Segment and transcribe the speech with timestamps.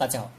[0.00, 0.30] 大家好，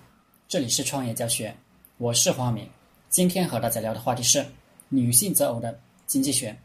[0.48, 1.56] 这里是创业教学，
[2.00, 2.68] 我是黄明。
[3.10, 4.44] 今天和大家聊的话题是
[4.90, 6.58] 女性择偶的经济学。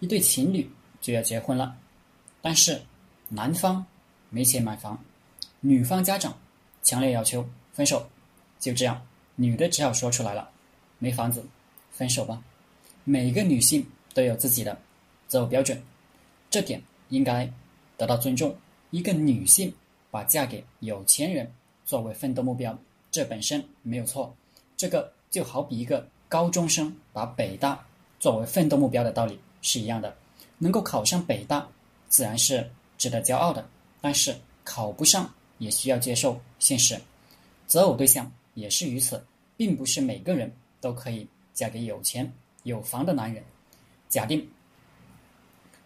[0.00, 0.68] 一对情侣
[1.00, 1.78] 就要结婚了，
[2.42, 2.82] 但是
[3.28, 3.86] 男方
[4.28, 5.00] 没钱买房，
[5.60, 6.36] 女方家长
[6.82, 8.04] 强烈要求分手。
[8.58, 9.00] 就这样，
[9.36, 10.50] 女的只好说出来了
[10.98, 11.46] ：“没房子，
[11.92, 12.42] 分手吧。”
[13.06, 14.76] 每个女性都有自己的
[15.28, 15.80] 择偶标准，
[16.50, 17.48] 这点应该
[17.96, 18.52] 得到尊重。
[18.90, 19.72] 一个女性
[20.10, 21.48] 把嫁给有钱人。
[21.86, 22.76] 作为奋斗目标，
[23.10, 24.34] 这本身没有错。
[24.76, 27.82] 这个就好比一个高中生把北大
[28.20, 30.14] 作为奋斗目标的道理是一样的。
[30.58, 31.66] 能够考上北大，
[32.08, 32.68] 自然是
[32.98, 33.66] 值得骄傲的。
[34.00, 37.00] 但是考不上，也需要接受现实。
[37.66, 39.24] 择偶对象也是如此，
[39.56, 42.30] 并不是每个人都可以嫁给有钱
[42.64, 43.42] 有房的男人。
[44.08, 44.48] 假定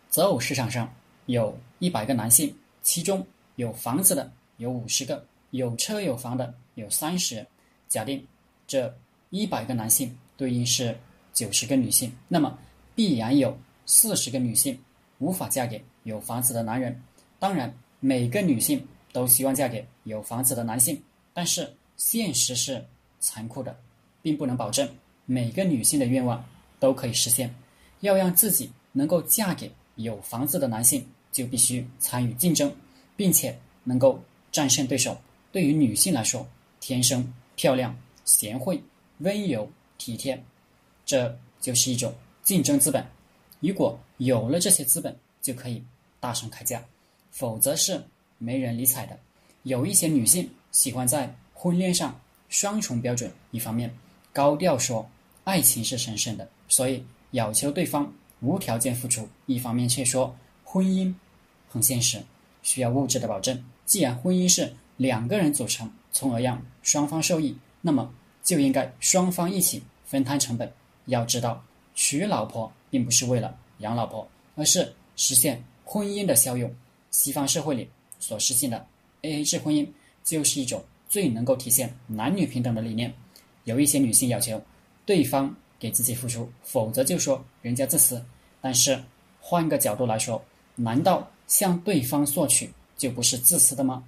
[0.08, 0.92] 择偶市场上
[1.26, 5.24] 有一百个男性，其中有房子的有五十个。
[5.50, 7.46] 有车有房的有三十，
[7.88, 8.24] 假定
[8.66, 8.92] 这
[9.30, 10.96] 一百个男性对应是
[11.32, 12.58] 九十个女性，那么
[12.94, 14.78] 必然有四十个女性
[15.18, 17.00] 无法嫁给有房子的男人。
[17.38, 21.02] 当然，每个女性都希望嫁给有房子的男性，
[21.32, 22.84] 但是现实是
[23.18, 23.76] 残酷的，
[24.22, 24.88] 并不能保证
[25.26, 26.44] 每个女性的愿望
[26.78, 27.54] 都可以实现。
[28.00, 32.72] 要让自己能够嫁给有房子的男性，就必须参与竞争，
[33.16, 34.22] 并且能够
[34.52, 35.16] 战胜对手。
[35.52, 36.46] 对于女性来说，
[36.78, 38.82] 天生漂亮、贤惠、
[39.18, 40.40] 温柔、体贴，
[41.04, 43.04] 这就是一种竞争资本。
[43.60, 45.82] 如果有了这些资本，就可以
[46.18, 46.78] 大声开价；
[47.30, 48.02] 否则是
[48.38, 49.18] 没人理睬的。
[49.64, 53.94] 有一些女性喜欢在婚恋上双重标准：一方面
[54.32, 55.06] 高调说
[55.44, 60.34] 爱情是神圣的，所以要求对方无条件付出；一方面却说
[60.64, 61.12] 婚姻
[61.68, 62.22] 很现实，
[62.62, 63.62] 需要物质的保证。
[63.84, 68.12] 既然婚姻是两个人组成，从而让双方受益，那么
[68.42, 70.70] 就应该双方一起分摊成本。
[71.06, 76.70] 要知道，娶老婆并不是为了养老婆，而是实现婚姻的效用。
[77.10, 78.86] 西方社会里所实现的
[79.22, 79.88] AA 制婚姻，
[80.22, 83.10] 就是一种最能够体现男女平等的理念。
[83.64, 84.62] 有一些女性要求
[85.06, 88.22] 对方给自己付出，否则就说人家自私。
[88.60, 89.02] 但是
[89.40, 90.44] 换个角度来说，
[90.74, 94.04] 难道向对方索取就不是自私的吗？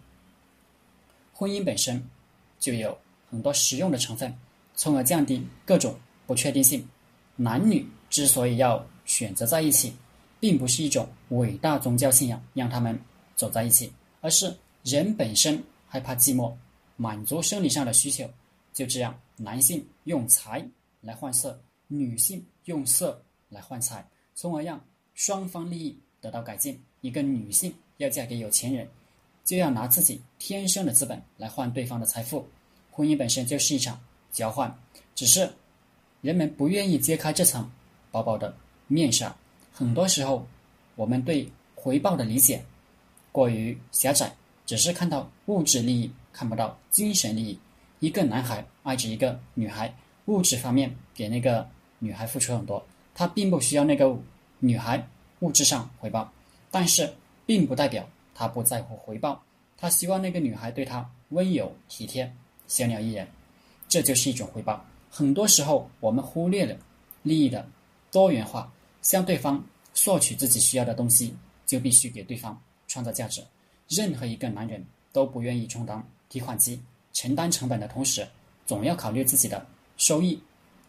[1.33, 2.03] 婚姻本身
[2.59, 2.97] 就有
[3.29, 4.33] 很多实用的成分，
[4.75, 5.95] 从而降低各种
[6.27, 6.87] 不确定性。
[7.35, 9.93] 男女之所以要选择在一起，
[10.39, 12.99] 并不是一种伟大宗教信仰让他们
[13.35, 16.53] 走在一起，而是人本身害怕寂寞，
[16.97, 18.29] 满足生理上的需求。
[18.73, 20.65] 就这样，男性用财
[21.01, 24.83] 来换色，女性用色来换财，从而让
[25.15, 26.81] 双方利益得到改进。
[27.01, 28.87] 一个女性要嫁给有钱人。
[29.45, 32.47] 就要拿自己天生的资本来换对方的财富，
[32.91, 34.73] 婚姻本身就是一场交换，
[35.15, 35.51] 只是
[36.21, 37.71] 人们不愿意揭开这层
[38.11, 38.55] 薄薄的
[38.87, 39.35] 面纱。
[39.73, 40.47] 很多时候，
[40.95, 42.63] 我们对回报的理解
[43.33, 44.33] 过于狭窄，
[44.65, 47.59] 只是看到物质利益，看不到精神利益。
[48.01, 49.93] 一个男孩爱着一个女孩，
[50.27, 54.17] 物质方面给那个女孩付出很多，他并不需要那个
[54.61, 55.05] 女孩
[55.41, 56.31] 物质上回报，
[56.71, 57.13] 但是
[57.45, 58.09] 并不代表。
[58.35, 59.43] 他不在乎回报，
[59.77, 62.33] 他希望那个女孩对他温柔体贴，
[62.67, 63.27] 小鸟依人，
[63.89, 64.85] 这就是一种回报。
[65.11, 66.77] 很多时候，我们忽略了
[67.23, 67.67] 利益的
[68.11, 68.73] 多元化，
[69.03, 69.63] 向对方
[69.95, 71.35] 索取自己需要的东西，
[71.67, 73.43] 就必须给对方创造价值。
[73.89, 74.83] 任何一个男人
[75.13, 76.81] 都不愿意充当提款机，
[77.13, 78.27] 承担成本的同时，
[78.65, 79.67] 总要考虑自己的
[79.97, 80.43] 收益。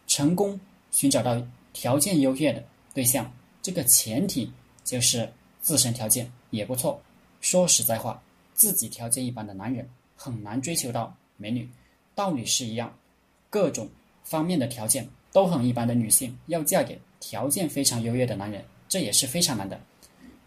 [0.06, 0.58] 成功
[0.90, 1.40] 寻找到
[1.72, 2.62] 条件优越的
[2.92, 3.30] 对象，
[3.62, 4.50] 这个前提
[4.84, 5.30] 就是
[5.60, 7.00] 自身条件也不错。
[7.44, 8.22] 说实在话，
[8.54, 11.68] 自己条件一般的男人很难追求到美女，
[12.14, 12.90] 道理是一样。
[13.50, 13.86] 各种
[14.24, 19.78] 方面的条件都很一般的女性，要嫁给条件非常优越的男人，这也是非常难的。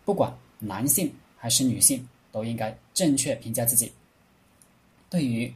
[0.05, 3.91] 不管男性还是女性，都应该正确评价自己。
[5.07, 5.53] 对于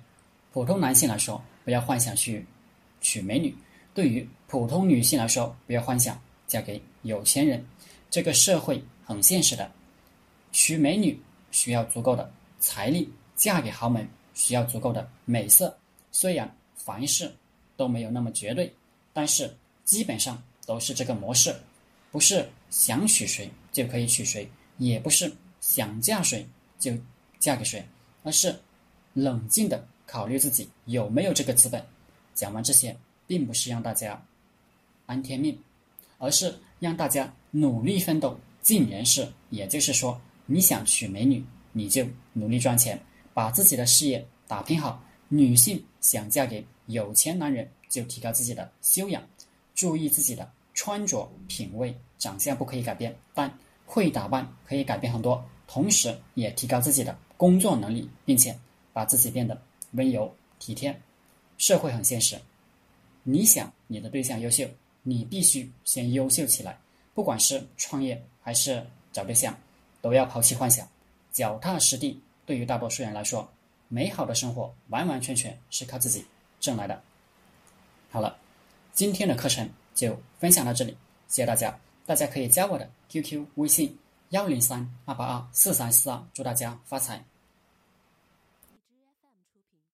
[0.53, 2.46] 普通男性来说，不要幻想去
[3.02, 3.49] 娶美女；
[3.96, 7.66] 对于普通女性来说，不要幻想嫁给有钱人。
[8.11, 9.72] 这个社会很现实的，
[10.52, 11.20] 娶美女。
[11.51, 15.77] 需要足够的财力，嫁给豪门需要足够的美色。
[16.11, 17.31] 虽然凡事
[17.77, 18.73] 都没有那么绝对，
[19.13, 19.53] 但是
[19.85, 21.55] 基本上都是这个模式。
[22.11, 25.31] 不是想娶谁就可以娶谁，也不是
[25.61, 26.45] 想嫁谁
[26.77, 26.91] 就
[27.39, 27.81] 嫁给谁，
[28.23, 28.53] 而是
[29.13, 31.81] 冷静的考虑自己有没有这个资本。
[32.33, 34.21] 讲完这些，并不是让大家
[35.05, 35.57] 安天命，
[36.17, 39.27] 而是让大家努力奋斗，尽人事。
[39.49, 40.19] 也就是说。
[40.51, 43.01] 你想娶美女，你就努力赚钱，
[43.33, 49.23] 把自己的事业打拼好，女性想嫁给有钱男人，就提高自己的修养，
[49.73, 51.95] 注意自己的穿着品味。
[52.19, 53.51] 长相不可以改变，但
[53.85, 55.43] 会打扮可以改变很多。
[55.67, 58.53] 同时，也提高自己的工作能力，并且
[58.91, 59.59] 把自己变得
[59.93, 60.93] 温柔体贴。
[61.57, 62.37] 社会很现实，
[63.23, 64.67] 你想你的对象优秀，
[65.01, 66.77] 你必须先优秀起来。
[67.13, 69.57] 不管是创业还是找对象，
[70.01, 70.87] 都要抛弃幻想，
[71.31, 72.21] 脚踏实地。
[72.45, 73.47] 对于大多数人来说，
[73.87, 76.25] 美好的生活完完全全是靠自己
[76.59, 77.01] 挣来的。
[78.09, 78.35] 好了，
[78.93, 81.79] 今天的课程就分享到这里，谢谢大家。
[82.05, 83.97] 大家可以加我的 QQ 微信
[84.29, 87.23] 幺零三二八二四三四二，祝大家发财。